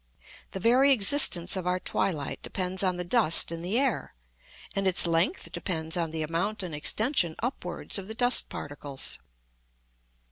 [0.53, 4.15] The very existence of our twilight depends on the dust in the air;
[4.75, 9.19] and its length depends on the amount and extension upwards of the dust particles.